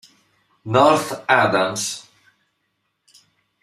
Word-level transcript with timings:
North 0.65 1.29
Adams 1.29 2.09